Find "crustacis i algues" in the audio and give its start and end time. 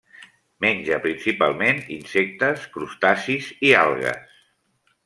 2.79-4.43